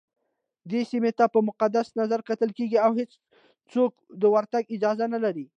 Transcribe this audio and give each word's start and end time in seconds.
دې 0.71 0.81
سيمي 0.91 1.11
ته 1.17 1.25
په 1.33 1.39
مقدس 1.47 1.87
نظرکتل 2.01 2.49
کېږي 2.57 2.77
اوهيڅوک 2.87 3.93
دورتګ 4.21 4.63
اجازه 4.75 5.05
نه 5.13 5.19
لري 5.25 5.45